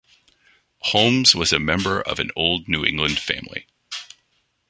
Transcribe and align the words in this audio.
Holmes 0.79 1.35
was 1.35 1.53
a 1.53 1.59
member 1.59 2.01
of 2.01 2.17
an 2.17 2.31
old 2.35 2.67
New 2.67 2.83
England 2.83 3.19
family. 3.19 3.67